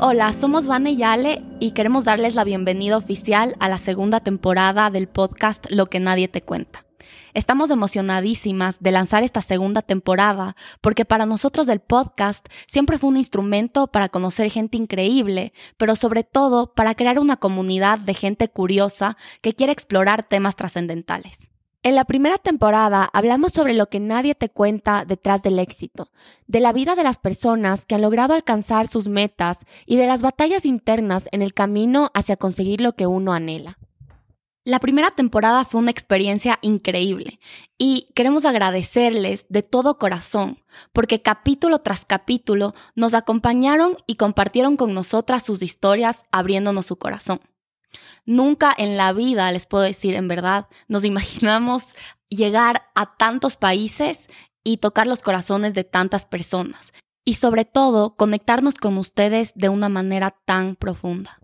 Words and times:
Hola, 0.00 0.32
somos 0.32 0.66
Vane 0.66 0.90
y 0.90 1.04
Ale 1.04 1.40
y 1.60 1.70
queremos 1.70 2.04
darles 2.04 2.34
la 2.34 2.42
bienvenida 2.42 2.96
oficial 2.96 3.54
a 3.60 3.68
la 3.68 3.78
segunda 3.78 4.18
temporada 4.18 4.90
del 4.90 5.06
podcast 5.06 5.66
Lo 5.70 5.86
que 5.86 6.00
nadie 6.00 6.26
te 6.26 6.42
cuenta. 6.42 6.84
Estamos 7.32 7.70
emocionadísimas 7.70 8.82
de 8.82 8.90
lanzar 8.90 9.22
esta 9.22 9.40
segunda 9.40 9.82
temporada 9.82 10.56
porque 10.80 11.04
para 11.04 11.26
nosotros 11.26 11.68
el 11.68 11.78
podcast 11.78 12.44
siempre 12.66 12.98
fue 12.98 13.10
un 13.10 13.16
instrumento 13.16 13.86
para 13.86 14.08
conocer 14.08 14.50
gente 14.50 14.76
increíble, 14.76 15.52
pero 15.76 15.94
sobre 15.94 16.24
todo 16.24 16.74
para 16.74 16.96
crear 16.96 17.20
una 17.20 17.36
comunidad 17.36 18.00
de 18.00 18.14
gente 18.14 18.48
curiosa 18.48 19.16
que 19.42 19.54
quiere 19.54 19.72
explorar 19.72 20.24
temas 20.28 20.56
trascendentales. 20.56 21.53
En 21.84 21.96
la 21.96 22.06
primera 22.06 22.38
temporada 22.38 23.10
hablamos 23.12 23.52
sobre 23.52 23.74
lo 23.74 23.90
que 23.90 24.00
nadie 24.00 24.34
te 24.34 24.48
cuenta 24.48 25.04
detrás 25.04 25.42
del 25.42 25.58
éxito, 25.58 26.10
de 26.46 26.60
la 26.60 26.72
vida 26.72 26.94
de 26.94 27.04
las 27.04 27.18
personas 27.18 27.84
que 27.84 27.94
han 27.94 28.00
logrado 28.00 28.32
alcanzar 28.32 28.86
sus 28.86 29.06
metas 29.06 29.66
y 29.84 29.96
de 29.96 30.06
las 30.06 30.22
batallas 30.22 30.64
internas 30.64 31.28
en 31.30 31.42
el 31.42 31.52
camino 31.52 32.10
hacia 32.14 32.38
conseguir 32.38 32.80
lo 32.80 32.94
que 32.94 33.06
uno 33.06 33.34
anhela. 33.34 33.76
La 34.64 34.80
primera 34.80 35.10
temporada 35.10 35.66
fue 35.66 35.78
una 35.78 35.90
experiencia 35.90 36.58
increíble 36.62 37.38
y 37.76 38.08
queremos 38.14 38.46
agradecerles 38.46 39.44
de 39.50 39.62
todo 39.62 39.98
corazón 39.98 40.60
porque 40.94 41.20
capítulo 41.20 41.80
tras 41.80 42.06
capítulo 42.06 42.72
nos 42.94 43.12
acompañaron 43.12 43.98
y 44.06 44.14
compartieron 44.14 44.78
con 44.78 44.94
nosotras 44.94 45.42
sus 45.42 45.60
historias 45.60 46.24
abriéndonos 46.32 46.86
su 46.86 46.96
corazón. 46.96 47.40
Nunca 48.24 48.74
en 48.76 48.96
la 48.96 49.12
vida, 49.12 49.50
les 49.52 49.66
puedo 49.66 49.84
decir 49.84 50.14
en 50.14 50.28
verdad, 50.28 50.68
nos 50.88 51.04
imaginamos 51.04 51.94
llegar 52.28 52.82
a 52.94 53.16
tantos 53.16 53.56
países 53.56 54.28
y 54.62 54.78
tocar 54.78 55.06
los 55.06 55.20
corazones 55.20 55.74
de 55.74 55.84
tantas 55.84 56.24
personas. 56.24 56.92
Y 57.24 57.34
sobre 57.34 57.64
todo, 57.64 58.16
conectarnos 58.16 58.74
con 58.74 58.98
ustedes 58.98 59.52
de 59.54 59.68
una 59.68 59.88
manera 59.88 60.36
tan 60.44 60.76
profunda. 60.76 61.38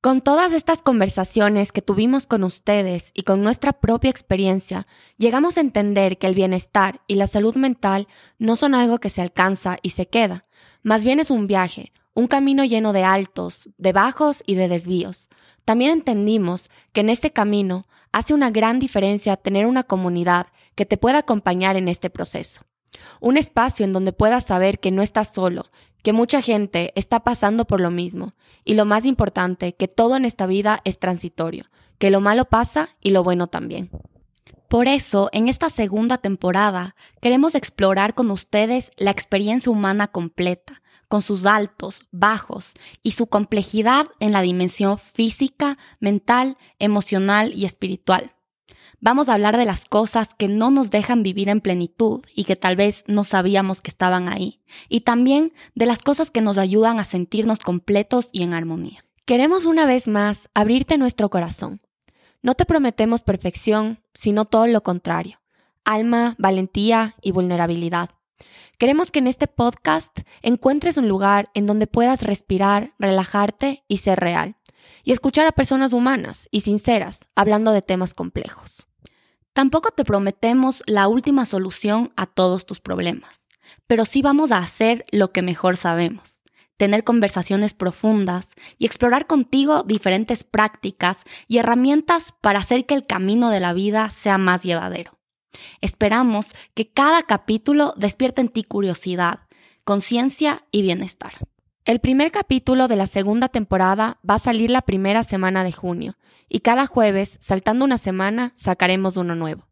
Con 0.00 0.20
todas 0.20 0.52
estas 0.52 0.82
conversaciones 0.82 1.72
que 1.72 1.80
tuvimos 1.80 2.26
con 2.26 2.44
ustedes 2.44 3.10
y 3.14 3.22
con 3.22 3.42
nuestra 3.42 3.72
propia 3.72 4.10
experiencia, 4.10 4.86
llegamos 5.16 5.56
a 5.56 5.62
entender 5.62 6.18
que 6.18 6.26
el 6.26 6.34
bienestar 6.34 7.00
y 7.06 7.14
la 7.14 7.26
salud 7.26 7.56
mental 7.56 8.06
no 8.38 8.54
son 8.54 8.74
algo 8.74 8.98
que 8.98 9.08
se 9.08 9.22
alcanza 9.22 9.78
y 9.80 9.90
se 9.90 10.06
queda, 10.06 10.44
más 10.82 11.02
bien 11.02 11.20
es 11.20 11.30
un 11.30 11.46
viaje, 11.46 11.94
un 12.14 12.28
camino 12.28 12.64
lleno 12.64 12.92
de 12.92 13.04
altos, 13.04 13.68
de 13.76 13.92
bajos 13.92 14.42
y 14.46 14.54
de 14.54 14.68
desvíos. 14.68 15.28
También 15.64 15.90
entendimos 15.90 16.70
que 16.92 17.00
en 17.00 17.10
este 17.10 17.32
camino 17.32 17.86
hace 18.12 18.34
una 18.34 18.50
gran 18.50 18.78
diferencia 18.78 19.36
tener 19.36 19.66
una 19.66 19.82
comunidad 19.82 20.46
que 20.74 20.86
te 20.86 20.96
pueda 20.96 21.18
acompañar 21.18 21.76
en 21.76 21.88
este 21.88 22.10
proceso. 22.10 22.62
Un 23.20 23.36
espacio 23.36 23.84
en 23.84 23.92
donde 23.92 24.12
puedas 24.12 24.44
saber 24.44 24.78
que 24.78 24.92
no 24.92 25.02
estás 25.02 25.34
solo, 25.34 25.70
que 26.02 26.12
mucha 26.12 26.40
gente 26.40 26.92
está 26.94 27.20
pasando 27.20 27.66
por 27.66 27.80
lo 27.80 27.90
mismo 27.90 28.34
y 28.64 28.74
lo 28.74 28.84
más 28.84 29.04
importante, 29.04 29.74
que 29.74 29.88
todo 29.88 30.16
en 30.16 30.24
esta 30.24 30.46
vida 30.46 30.80
es 30.84 30.98
transitorio, 30.98 31.64
que 31.98 32.10
lo 32.10 32.20
malo 32.20 32.44
pasa 32.44 32.90
y 33.00 33.10
lo 33.10 33.24
bueno 33.24 33.48
también. 33.48 33.90
Por 34.68 34.86
eso, 34.86 35.28
en 35.32 35.48
esta 35.48 35.70
segunda 35.70 36.18
temporada, 36.18 36.94
queremos 37.20 37.54
explorar 37.54 38.14
con 38.14 38.30
ustedes 38.30 38.92
la 38.96 39.10
experiencia 39.10 39.72
humana 39.72 40.08
completa, 40.08 40.82
con 41.14 41.22
sus 41.22 41.46
altos, 41.46 42.00
bajos 42.10 42.74
y 43.00 43.12
su 43.12 43.28
complejidad 43.28 44.08
en 44.18 44.32
la 44.32 44.42
dimensión 44.42 44.98
física, 44.98 45.78
mental, 46.00 46.58
emocional 46.80 47.52
y 47.54 47.66
espiritual. 47.66 48.32
Vamos 48.98 49.28
a 49.28 49.34
hablar 49.34 49.56
de 49.56 49.64
las 49.64 49.84
cosas 49.84 50.34
que 50.36 50.48
no 50.48 50.72
nos 50.72 50.90
dejan 50.90 51.22
vivir 51.22 51.48
en 51.48 51.60
plenitud 51.60 52.24
y 52.34 52.42
que 52.42 52.56
tal 52.56 52.74
vez 52.74 53.04
no 53.06 53.22
sabíamos 53.22 53.80
que 53.80 53.92
estaban 53.92 54.28
ahí, 54.28 54.60
y 54.88 55.02
también 55.02 55.52
de 55.76 55.86
las 55.86 56.02
cosas 56.02 56.32
que 56.32 56.40
nos 56.40 56.58
ayudan 56.58 56.98
a 56.98 57.04
sentirnos 57.04 57.60
completos 57.60 58.28
y 58.32 58.42
en 58.42 58.52
armonía. 58.52 59.04
Queremos 59.24 59.66
una 59.66 59.86
vez 59.86 60.08
más 60.08 60.50
abrirte 60.52 60.98
nuestro 60.98 61.30
corazón. 61.30 61.80
No 62.42 62.56
te 62.56 62.66
prometemos 62.66 63.22
perfección, 63.22 64.00
sino 64.14 64.46
todo 64.46 64.66
lo 64.66 64.82
contrario, 64.82 65.40
alma, 65.84 66.34
valentía 66.38 67.14
y 67.22 67.30
vulnerabilidad. 67.30 68.10
Queremos 68.78 69.10
que 69.10 69.20
en 69.20 69.26
este 69.26 69.46
podcast 69.46 70.20
encuentres 70.42 70.96
un 70.96 71.08
lugar 71.08 71.46
en 71.54 71.66
donde 71.66 71.86
puedas 71.86 72.22
respirar, 72.22 72.94
relajarte 72.98 73.84
y 73.88 73.98
ser 73.98 74.18
real, 74.18 74.56
y 75.04 75.12
escuchar 75.12 75.46
a 75.46 75.52
personas 75.52 75.92
humanas 75.92 76.48
y 76.50 76.62
sinceras 76.62 77.28
hablando 77.34 77.72
de 77.72 77.82
temas 77.82 78.14
complejos. 78.14 78.86
Tampoco 79.52 79.90
te 79.90 80.04
prometemos 80.04 80.82
la 80.86 81.06
última 81.06 81.46
solución 81.46 82.12
a 82.16 82.26
todos 82.26 82.66
tus 82.66 82.80
problemas, 82.80 83.46
pero 83.86 84.04
sí 84.04 84.20
vamos 84.20 84.50
a 84.50 84.58
hacer 84.58 85.04
lo 85.12 85.30
que 85.30 85.42
mejor 85.42 85.76
sabemos, 85.76 86.40
tener 86.76 87.04
conversaciones 87.04 87.72
profundas 87.72 88.48
y 88.78 88.86
explorar 88.86 89.28
contigo 89.28 89.84
diferentes 89.84 90.42
prácticas 90.42 91.22
y 91.46 91.58
herramientas 91.58 92.34
para 92.40 92.58
hacer 92.58 92.86
que 92.86 92.94
el 92.94 93.06
camino 93.06 93.50
de 93.50 93.60
la 93.60 93.72
vida 93.72 94.10
sea 94.10 94.38
más 94.38 94.64
llevadero. 94.64 95.13
Esperamos 95.80 96.54
que 96.74 96.90
cada 96.90 97.22
capítulo 97.22 97.94
despierte 97.96 98.40
en 98.40 98.48
ti 98.48 98.64
curiosidad, 98.64 99.40
conciencia 99.84 100.64
y 100.70 100.82
bienestar. 100.82 101.34
El 101.84 102.00
primer 102.00 102.30
capítulo 102.30 102.88
de 102.88 102.96
la 102.96 103.06
segunda 103.06 103.48
temporada 103.48 104.18
va 104.28 104.36
a 104.36 104.38
salir 104.38 104.70
la 104.70 104.82
primera 104.82 105.22
semana 105.22 105.64
de 105.64 105.72
junio 105.72 106.16
y 106.48 106.60
cada 106.60 106.86
jueves, 106.86 107.36
saltando 107.40 107.84
una 107.84 107.98
semana, 107.98 108.52
sacaremos 108.54 109.16
uno 109.16 109.34
nuevo. 109.34 109.66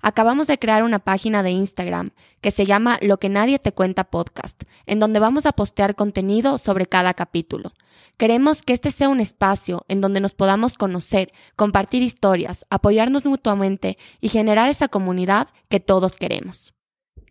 Acabamos 0.00 0.46
de 0.46 0.58
crear 0.58 0.82
una 0.82 0.98
página 0.98 1.42
de 1.42 1.50
Instagram 1.50 2.10
que 2.40 2.50
se 2.50 2.66
llama 2.66 2.98
Lo 3.00 3.18
que 3.18 3.28
nadie 3.28 3.58
te 3.58 3.72
cuenta 3.72 4.04
podcast, 4.04 4.62
en 4.86 5.00
donde 5.00 5.20
vamos 5.20 5.46
a 5.46 5.52
postear 5.52 5.94
contenido 5.94 6.58
sobre 6.58 6.86
cada 6.86 7.14
capítulo. 7.14 7.72
Queremos 8.16 8.62
que 8.62 8.74
este 8.74 8.92
sea 8.92 9.08
un 9.08 9.20
espacio 9.20 9.84
en 9.88 10.00
donde 10.00 10.20
nos 10.20 10.34
podamos 10.34 10.74
conocer, 10.74 11.32
compartir 11.56 12.02
historias, 12.02 12.64
apoyarnos 12.70 13.24
mutuamente 13.24 13.98
y 14.20 14.28
generar 14.28 14.68
esa 14.68 14.88
comunidad 14.88 15.48
que 15.68 15.80
todos 15.80 16.16
queremos. 16.16 16.74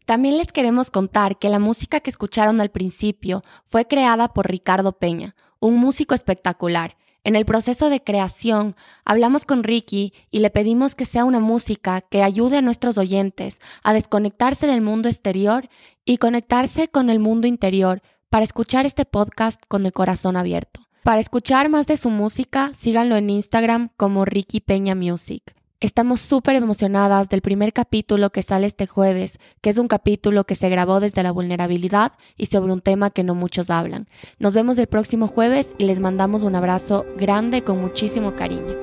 También 0.05 0.37
les 0.37 0.51
queremos 0.51 0.91
contar 0.91 1.39
que 1.39 1.49
la 1.49 1.59
música 1.59 2.01
que 2.01 2.09
escucharon 2.09 2.59
al 2.59 2.71
principio 2.71 3.41
fue 3.65 3.87
creada 3.87 4.33
por 4.33 4.49
Ricardo 4.49 4.97
Peña, 4.97 5.35
un 5.59 5.77
músico 5.77 6.13
espectacular, 6.13 6.97
en 7.23 7.35
el 7.35 7.45
proceso 7.45 7.89
de 7.89 8.03
creación, 8.03 8.75
hablamos 9.05 9.45
con 9.45 9.63
Ricky 9.63 10.13
y 10.29 10.39
le 10.39 10.49
pedimos 10.49 10.93
que 10.93 11.05
sea 11.05 11.23
una 11.23 11.39
música 11.39 12.01
que 12.01 12.21
ayude 12.21 12.57
a 12.57 12.61
nuestros 12.61 12.97
oyentes 12.97 13.59
a 13.81 13.93
desconectarse 13.93 14.67
del 14.67 14.81
mundo 14.81 15.07
exterior 15.07 15.69
y 16.03 16.17
conectarse 16.17 16.89
con 16.89 17.09
el 17.09 17.19
mundo 17.19 17.47
interior 17.47 18.01
para 18.29 18.43
escuchar 18.43 18.85
este 18.85 19.05
podcast 19.05 19.61
con 19.67 19.85
el 19.85 19.93
corazón 19.93 20.35
abierto. 20.35 20.81
Para 21.03 21.21
escuchar 21.21 21.69
más 21.69 21.87
de 21.87 21.97
su 21.97 22.09
música, 22.09 22.71
síganlo 22.73 23.15
en 23.15 23.29
Instagram 23.29 23.89
como 23.95 24.25
Ricky 24.25 24.59
Peña 24.59 24.95
Music. 24.95 25.62
Estamos 25.83 26.21
súper 26.21 26.55
emocionadas 26.55 27.27
del 27.27 27.41
primer 27.41 27.73
capítulo 27.73 28.29
que 28.29 28.41
sale 28.41 28.67
este 28.67 28.87
jueves, 28.87 29.37
que 29.59 29.69
es 29.69 29.77
un 29.77 29.89
capítulo 29.89 30.45
que 30.45 30.55
se 30.55 30.69
grabó 30.69 31.01
desde 31.01 31.23
la 31.23 31.33
vulnerabilidad 31.33 32.13
y 32.37 32.45
sobre 32.45 32.71
un 32.71 32.79
tema 32.79 33.09
que 33.09 33.25
no 33.25 33.35
muchos 33.35 33.69
hablan. 33.69 34.07
Nos 34.39 34.53
vemos 34.53 34.77
el 34.77 34.87
próximo 34.87 35.27
jueves 35.27 35.75
y 35.77 35.83
les 35.83 35.99
mandamos 35.99 36.43
un 36.43 36.55
abrazo 36.55 37.05
grande 37.17 37.65
con 37.65 37.81
muchísimo 37.81 38.33
cariño. 38.33 38.82